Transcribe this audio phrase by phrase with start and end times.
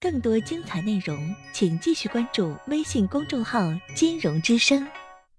[0.00, 3.60] 更多精彩内容，请继续关注微信公众号
[3.94, 4.86] “金融之声”。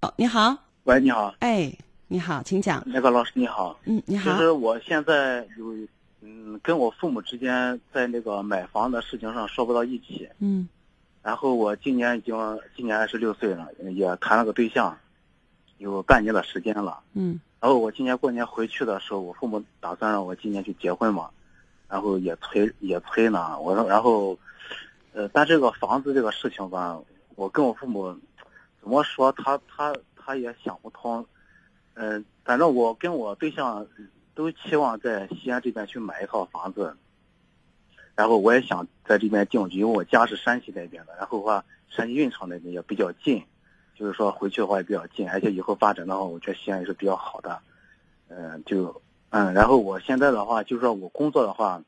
[0.01, 1.76] 哦，你好，喂，你好，哎，
[2.08, 2.84] 你好，请讲。
[2.86, 4.32] 那个老师你好，嗯，你好。
[4.32, 5.74] 其实我现在有，
[6.22, 10.29] 嗯，跟我父母之间在那个买房的事情上说不到一起。
[10.40, 10.68] 嗯。
[11.24, 12.36] 然后我今年已经
[12.76, 14.96] 今年二十六岁了，也谈了个对象，
[15.78, 16.99] 有半年的时间了。
[17.13, 17.40] 嗯。
[17.59, 21.30] 然后我今年过年回去的时候，我父母打算让我今年去结婚嘛，
[21.90, 23.59] 然后也催也催呢。
[23.59, 24.38] 我说，然后，
[25.14, 27.00] 呃，但这个房子这个事情吧，
[27.36, 28.16] 我跟我父母
[28.82, 31.26] 怎么说，他他他也想不通。
[31.96, 33.86] 嗯，反正我跟我对象
[34.36, 36.96] 都期望在西安这边去买一套房子，
[38.16, 43.44] 然后我也想在这边定居，因为我家是山西那边的，然后的话山西运城那边也比较近。
[43.96, 47.60] 就是说回去的话也比较近，而且以后发展的话，我觉得西安也是比较好的。
[48.27, 49.02] 嗯，就
[49.38, 51.84] 嗯，然后我现在的话，就是说我工作的话，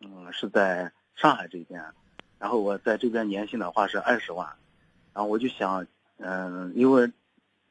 [0.00, 1.84] 嗯，是在上海这边，
[2.38, 4.46] 然后我在这边年薪的话是二十万，
[5.12, 5.84] 然后我就想，
[6.18, 7.10] 嗯，因为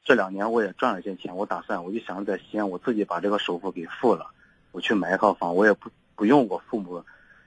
[0.03, 4.27] 这两年我也赚了些钱，我打算我就想在西安我自己把这个首付给付了，
[4.73, 7.01] 我去买一套房，我也不不用我父母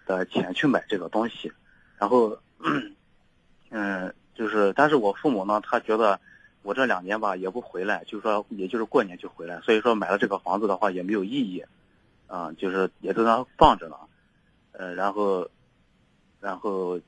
[0.06, 1.52] 的钱去买这个东西，
[1.98, 2.38] 然后，
[3.68, 4.14] 嗯。
[4.34, 6.18] 就是，但是我父母呢，他觉得
[6.62, 11.64] 我这两年吧也不回来，就是说，也就是过年就回来，所以说买了这个房子的话也没有意义，
[12.26, 13.96] 啊，就是也在那放着呢，
[14.72, 15.48] 呃，然后，
[16.40, 17.00] 然后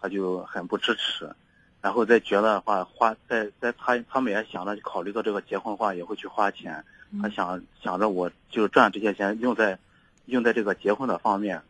[0.00, 1.34] 他就很不支持，
[1.80, 6.84] 然后再觉得的话花在在他他们也想着考虑到这个结婚话也会去花钱，
[7.20, 9.78] 他想想着我就赚这些钱用在
[10.26, 11.62] 用在这个结婚的方面，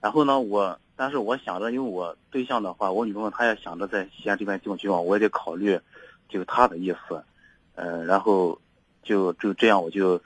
[0.00, 0.78] 然后呢我。
[1.02, 5.80] 但是我想着，因为我对象的话，我女朋友她也想着在西安这边定居嘛，我也得考虑，
[6.30, 7.22] 就他的意思，
[7.74, 8.58] 呃，然后
[9.02, 10.22] 就就这样，我就，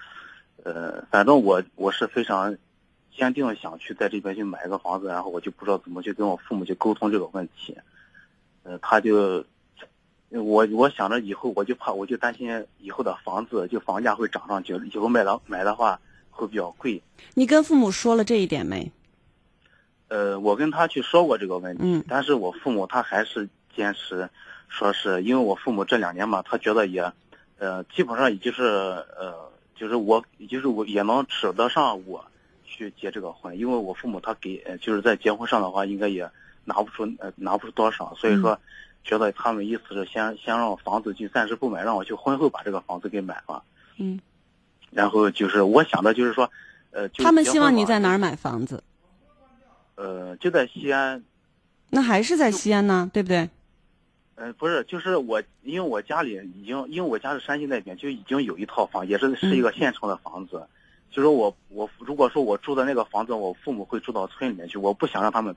[0.63, 2.57] 呃，反正我我是非常
[3.17, 7.77] 坚定的想去在这边去买一个房子，然后我就不知道怎么去跟我父母去沟通这个问题，
[8.63, 9.45] 呃，他就，
[10.29, 15.99] 我我想着以后我就怕我就担心以后的房子就房价会涨上去，以后买了买的话
[16.31, 17.03] 会比较贵。
[17.35, 18.93] 你跟父母说了这一点没？
[20.09, 24.29] 呃，我跟他去说过这个问题，但是我父母他还是坚持，
[24.77, 27.13] 说是因为我父母这两年嘛，他觉得也，
[27.59, 32.25] 呃，基本上也就是呃，就是我，就是我也能指得上我
[32.67, 36.29] 去结这个婚，因为我父母他给就是在结婚上的话，应该也
[36.65, 38.59] 拿不出呃拿不出多少，所以说，
[39.05, 43.63] 觉得他们意思是先先让房子就暂时不买，让我去婚后把这个房子给买了。
[43.99, 44.19] 嗯，
[44.91, 46.51] 然后就是我想的就是说，
[46.91, 48.83] 呃，他们希望你在哪儿买房子？
[49.95, 51.23] 呃，就在西安，
[51.91, 53.49] 那还是在西安呢，对不对？
[54.37, 60.67] 呃，不是，就是我，因为我家里已经，因为我家是山西那边，就已经有一套房，也是是一个县城的房子。
[61.11, 65.55] 就是我我如果说我住的那个房子，我父母会住到村里面去，我不想让他们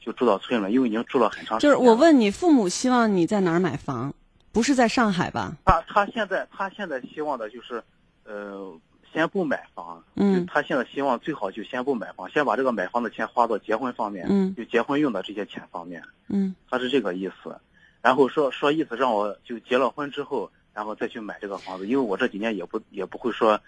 [0.00, 1.70] 就住到村里面，因为已经住了很长时间。
[1.70, 4.14] 就是我问你，父母希望你在哪儿买房？
[4.52, 5.52] 不是在上海吧？
[5.64, 7.82] 他他现在他现在希望的就是，
[8.24, 8.72] 呃。
[9.12, 17.56] 先不买房，嗯，他现在希望最好就先不买房，先把这个买房的钱花到结婚方面，嗯，就结婚用的这些钱方面，嗯，他是这个意思，
[18.04, 23.58] 然后说说意思让我就结了婚之后，然后再去买这个房子，因为我这几年也不也不会说，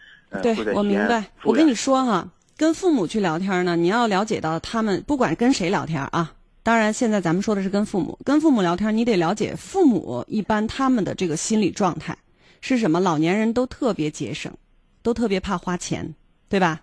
[0.42, 1.24] 对，我明白。
[1.42, 12.14] 我跟你说哈，跟父母去聊天呢，你要了解到他们不管跟谁聊天啊，当然现在咱们说的是跟父母，跟父母聊天，你得了解父母一般他们的这个心理状态
[12.60, 14.52] 是什么，老年人都特别节省。
[15.02, 16.12] 都特别怕花钱，
[16.48, 16.80] 对吧？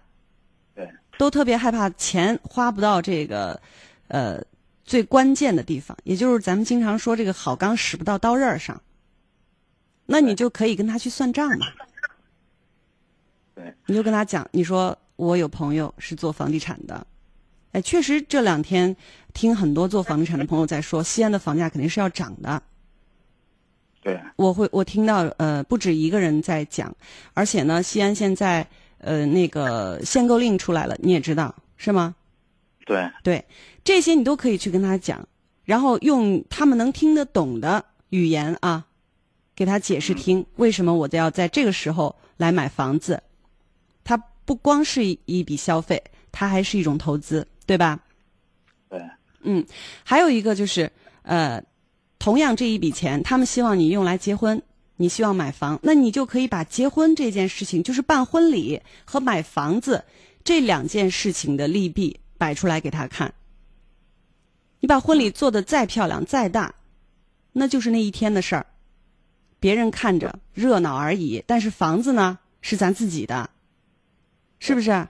[0.74, 3.60] 对，都特别害怕钱花不到这个，
[4.08, 4.42] 呃，
[4.84, 8.82] 最关键的地方，也就是咱们经常说这个好钢使不到刀刃上。
[10.06, 11.66] 那你就可以跟他去算账嘛。
[13.56, 17.08] 对，你就跟他讲，你说我有朋友是做房地产的，
[17.72, 18.96] 哎，确实这两天
[19.34, 22.62] 听很多做房地产的朋友在说，西安的房价肯定是要涨的。
[24.02, 26.94] 对，我会我听到呃不止一个人在讲，
[27.34, 28.68] 而且呢，西安现在
[28.98, 32.14] 呃那个限购令出来了，你也知道是吗？
[32.86, 33.46] 对对，
[33.84, 35.28] 这些你都可以去跟他讲，
[35.64, 38.86] 然后用他们能听得懂的语言啊，
[39.56, 43.22] 给他解释听为什么我都要在这个时候来买房子，
[44.04, 48.00] 它不光是一笔消费，它还是一种投资，对吧？
[48.90, 49.02] 对，
[49.42, 49.66] 嗯，
[50.04, 50.92] 还有一个就是
[51.24, 51.64] 呃。
[52.20, 54.62] 同样这一笔钱，他们希望你用来结婚，
[54.96, 60.06] 你希望买房，那你就可以把结婚这件事情，就是办婚礼和买房子
[60.42, 63.34] 这两件事情的利弊摆出来给他看。
[64.82, 66.76] 你把婚礼做的再漂亮再大，
[67.54, 68.66] 那就是那一天的事儿，
[69.62, 71.42] 别人看着热闹而已。
[71.48, 73.50] 但是房子呢，是咱自己的，
[74.60, 75.08] 是不是？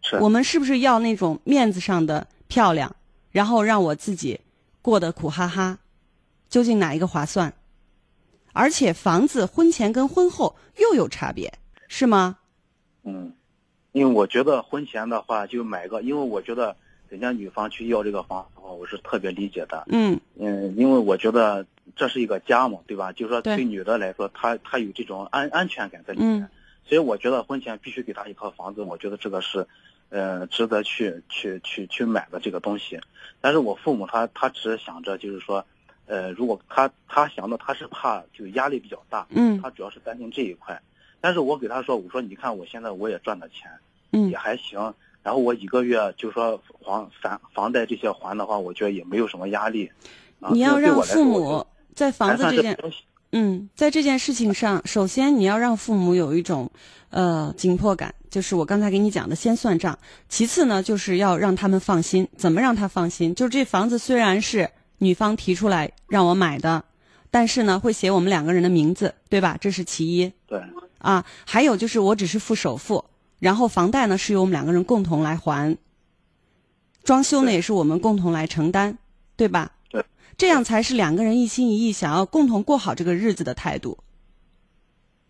[0.00, 2.96] 是我们是不是要那种面子上的漂亮，
[3.30, 4.40] 然后让我自己
[4.80, 5.78] 过得苦哈哈？
[6.48, 7.52] 究竟哪一个划算？
[8.54, 11.52] 而且房子婚前跟婚后又有差别，
[11.86, 12.38] 是吗？
[13.04, 13.36] 嗯，
[13.92, 16.74] 因为我觉得婚前的话就买个，因为我觉得
[17.08, 19.84] 人家女方去要这个房子的话，我是特别理解的。
[19.88, 23.12] 嗯嗯，因为我觉得这是一个家嘛，对吧？
[23.12, 26.48] 就是说对对女的来说，她她有这种安安全感在里面，嗯
[26.84, 29.66] 所以我觉得婚前必须给她一套房子，我觉得这个是，
[30.08, 32.98] 呃，值得去去去去买的这个东西。
[33.40, 35.64] 但是我父母他他只是想着就是说，
[36.06, 40.80] 呃，如果他他想的他是怕就压力比较大，嗯他主要是担心这一块。
[41.22, 43.70] 但是我给他说，我说你看我现在我也赚了钱，
[44.10, 44.78] 嗯也还行。
[45.22, 49.90] 然后我一个月就说还房房贷这些还的话，我觉得也没有什么压力。
[50.40, 51.64] 啊你要让父母
[51.94, 52.76] 在房子这件
[53.30, 56.70] 嗯，在这件事情上，首先你要让父母有一种
[57.10, 59.98] 呃紧迫感，就是我刚才给你讲的先算账。
[60.28, 62.28] 其次呢，就是要让他们放心。
[62.36, 63.34] 怎么让他放心？
[63.34, 64.68] 就是这房子虽然是
[64.98, 66.84] 女方提出来让我买的，
[67.30, 69.56] 但是呢会写我们两个人的名字，对吧？
[69.58, 70.60] 这是其一对
[71.02, 71.26] 啊。
[71.46, 73.04] 还有就是我只是付首付，
[73.38, 75.76] 然后房贷呢是由我们两个人共同来还，
[77.04, 78.96] 装修呢也是我们共同来承担，
[79.36, 79.72] 对吧？
[79.90, 80.04] 对，
[80.38, 83.98] 这样才是两个人一心一意想要共同过好这个日子的态度。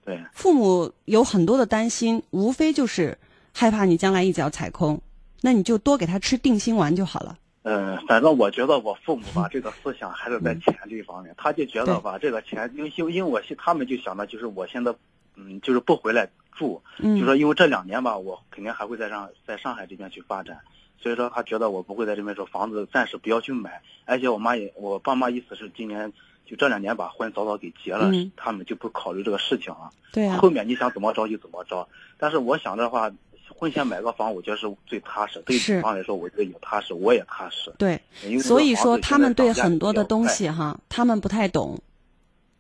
[0.05, 3.17] 对父母有很多的担心，无非就是
[3.53, 5.01] 害怕你将来一脚踩空，
[5.43, 7.39] 那你就多给他吃定心丸就好了。
[7.63, 14.93] 嗯，反正我觉得我父母吧，这个思想还是在钱这一方面，他就觉得吧，这个钱，因为因为我现他们就想的就是我现在，
[15.37, 20.59] 嗯，就是不回来住，嗯，就说因为这两年吧，我肯定还会在上在上海这边去发展，
[20.99, 26.13] 所以说他觉得我不会在这边说房子暂时不要去买，而且我妈也我爸妈意思是今年
[26.45, 29.91] 就这两年把婚早早给结了，嗯他们就不考虑这个事情了。
[30.13, 31.89] 对啊，后面你想怎么着就怎么着。
[32.19, 33.11] 但是我想的话，
[33.49, 35.41] 婚前买个房，我觉得是最踏实。
[35.47, 37.73] 对是女方来说，我觉得也踏实，我也踏实。
[37.79, 38.01] 对，
[38.41, 41.81] 所以说他们对很多的东西哈，他们不太懂，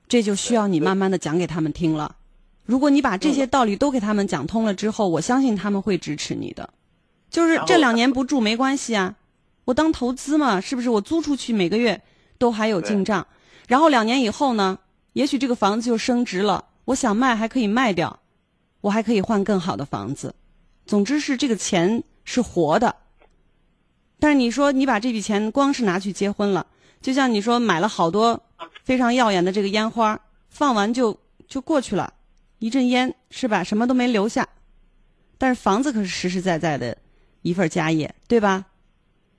[0.08, 2.16] 这就需要你慢慢的讲给他们听了。
[2.64, 6.70] 如果你把这些道理都给他们讲通了之后，我相信他们会支持你的。
[7.30, 9.14] 就是这两年不住没关系啊，
[9.64, 10.90] 我当投资嘛，是不是？
[10.90, 12.00] 我租出去每个月
[12.38, 13.26] 都还有进账，
[13.66, 14.78] 然后两年以后呢，
[15.14, 18.20] 也许这个房子就升值了，我想卖还可以卖掉，
[18.82, 20.34] 我还可以换更好的房子。
[20.84, 22.94] 总之是这个钱是活的。
[24.20, 26.66] 但是你说你把这笔钱光是拿去结婚了，
[27.00, 28.40] 就像你说买了好多
[28.84, 31.18] 非常耀眼的这个烟花，放完就
[31.48, 32.12] 就过去了，
[32.62, 33.64] 一阵烟是吧？
[33.64, 34.48] 什么都没留下。
[35.36, 36.96] 但是房子可是实实在在的
[37.42, 38.64] 一份家业，对吧？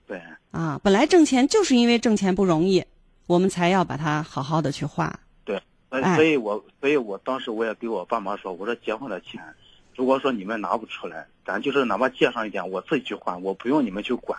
[0.05, 0.21] 对，
[0.51, 2.83] 啊，本来挣钱就是因为挣钱不容易，
[3.25, 5.17] 我们才要把它好好的去花。
[5.45, 5.61] 所以
[6.01, 9.41] 哎所以我所以我当时我也给我爸妈说，我说结婚的钱，
[9.95, 14.37] 如果说你们拿不出来，咱就是哪怕借上一点，我自己去还，我不用你们去管。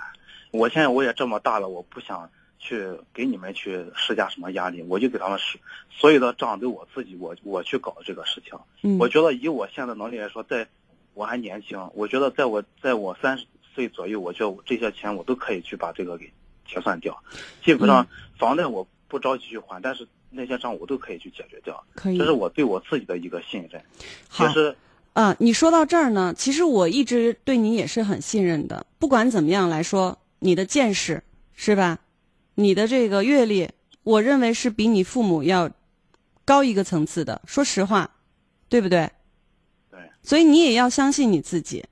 [0.51, 2.29] 我现在我也这么大了，我不想
[2.65, 5.59] 去给你们去施加什么压力，我就给他们施
[5.91, 8.59] 所有的账都我自己我我去搞这个事情。
[8.83, 10.67] 嗯，我觉得以我现在能力来说，在
[11.13, 13.45] 我还年轻，我觉得在我在我三十
[13.75, 16.33] 岁左右，我觉得我这些钱我都可以去把这个给
[16.67, 17.23] 结算掉。
[17.63, 18.07] 基本上
[18.39, 21.85] 房贷我不着急去还，但是那些账我都可以去解决掉。
[21.95, 23.81] 可以这是我对我自己的一个信任。
[24.27, 24.75] 好其实
[25.13, 28.87] 啊，你说到这儿呢，其实我一直对你也是很信任的。
[28.99, 31.23] 不管怎么样来说，你的见识
[31.55, 31.99] 是吧？
[32.55, 33.69] 你的这个阅历，
[34.03, 35.71] 我认为是比你父母要
[36.45, 37.41] 高一个层次的。
[37.47, 38.11] 说实话，
[38.69, 39.11] 对不对？
[39.91, 41.85] 对所以你也要相信你自己。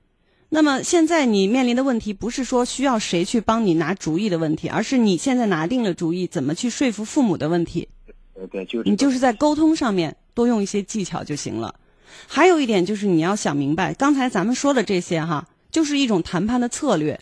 [0.49, 7.89] 那么现在你面临的问题，不是说需要谁去帮你拿主意的问题，而是你现在拿定了主意，怎么去说服父母的问题。
[8.35, 11.73] 对对，就是你就是在沟通上面多用一些技巧就行了。
[12.27, 17.19] 还有一点就是你要想明白，刚才咱们说的这些哈，就是一种谈判的策略。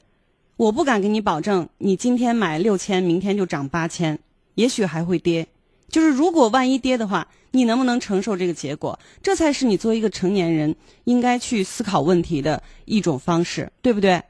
[0.61, 4.19] 我不敢给你保证，你今天买六千，明天就涨八千，
[4.53, 5.47] 也许还会跌。
[5.89, 8.99] 就是如果万一跌的话，你能不能承受这个结果？
[9.23, 10.75] 这才是你作为一个成年人
[11.05, 14.21] 应该去思考问题的一种方式，对不对？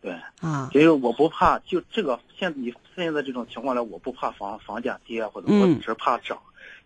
[0.00, 6.36] 对，啊，因为我不怕，就这个现你现在这种情况呢，我不怕房房价跌，或者我嗯只是怕涨。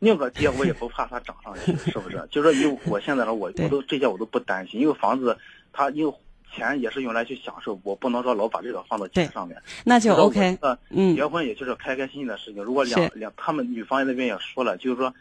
[0.01, 2.23] 宁可跌，我也不怕它涨上去， 是不是？
[2.31, 5.35] 就是说，以我现在的我，我都这些我都不担心，因为房子
[5.73, 6.15] 它因为
[6.53, 9.61] 钱也是用来去享受，我不能说老把这个放到钱上面。
[9.85, 10.57] 那就 OK。
[10.61, 12.63] 呃，嗯结婚也就是开开心心的事情。
[12.63, 15.13] 如果两两他们女方那边也说了，就是说，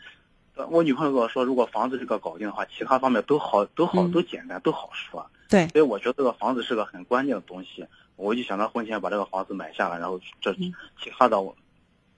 [0.56, 5.26] 呃我女朋友跟我说，如果房子这个搞定的话，其他方面都好，都好，嗯都简单，都好说。
[5.50, 11.56] 对，所以我觉得这个房子是个很关键的东西，我就想着婚前把这个房子买下来，然后这嗯其他的我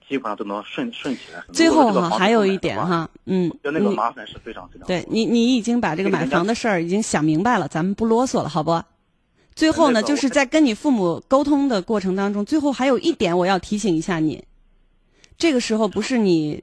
[0.08, 1.42] 基本上都能顺顺起来。
[1.52, 8.80] 最后哈还有一点哈，嗯，就那个麻烦是非常非常对你，你已经把这个买房的事儿已经想明白了，咱们不啰嗦了，好不？
[9.58, 14.44] 最后呢，就是在跟你父母沟通的过程当中，最后还有一点我要提醒一下你，
[15.36, 16.62] 这个时候不是你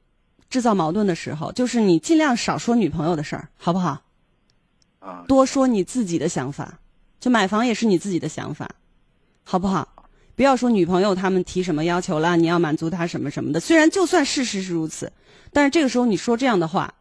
[0.49, 4.01] 制造矛盾的时候，就是你尽量少说女朋友的事儿，好不好？
[4.99, 6.79] 啊，多说你自己的想法，
[7.19, 8.69] 就买房也是你自己的想法，
[9.43, 10.07] 好不好？
[10.37, 13.59] 不要说女朋友他们提什么要求了，你要满足他什么什么的。
[13.59, 15.11] 虽然就算事实是如此，
[15.51, 16.93] 但是这个时候你说这样的话，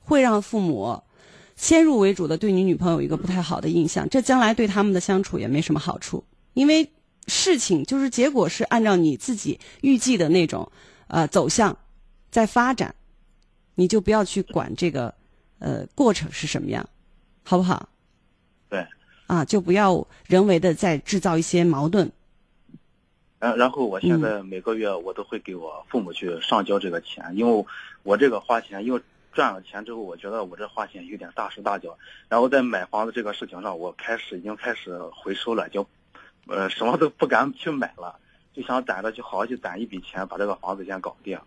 [0.00, 1.00] 会让父母
[1.56, 6.22] 先入为主的对你女朋友有一个不太好的印象，这将来对他们的相处也没什么好处。
[6.54, 6.88] 因为
[7.26, 10.70] 事情就是结果是按照你自己预计的那种
[11.08, 11.76] 呃走向
[12.30, 12.94] 在发展，
[13.74, 15.12] 你就不要去管这个
[15.58, 16.88] 呃过程是什么样，
[17.42, 17.88] 好不好？
[18.68, 18.86] 对。
[19.26, 22.12] 啊，就不要人为的再制造一些矛盾。
[23.38, 27.64] 然然后我现嗯在每个月我都会给我父母去上交这个钱，因为
[28.02, 29.00] 我这个花钱，因为
[29.36, 31.94] 赚了钱之后，我觉得我这花钱有点大手大脚。
[32.26, 35.86] 然后在买房子这个事情上，我开始已经开始回收了，就
[36.46, 38.18] 呃什么都不敢去买了，
[38.54, 41.38] 就想攒着去好好去攒一笔钱，把这个房子先搞定。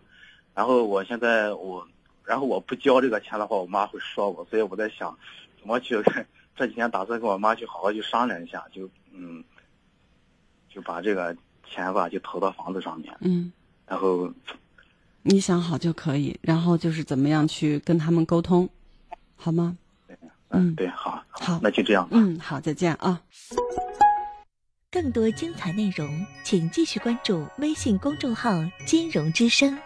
[0.54, 1.84] 然后我现在我，
[2.24, 5.18] 然后我不交这个钱的话，我妈会说我，所以我在想
[5.58, 6.00] 怎么去
[6.54, 9.42] 这几天打算跟我妈去好好去商量一下，就嗯，
[10.68, 11.36] 就把这个
[11.68, 13.52] 钱吧就投到房子上面，嗯，
[13.84, 14.32] 然后
[15.22, 18.68] 你想好就可以，然后就是怎么样去跟他们沟通，
[19.36, 19.76] 好吗？
[20.08, 20.16] 嗯
[20.48, 22.16] 嗯对，好，好那就这样吧。
[22.16, 23.20] 嗯，好，再见啊。
[24.90, 28.50] 更多精彩内容，请继续关注微信公众号
[28.84, 29.78] “金融之声”。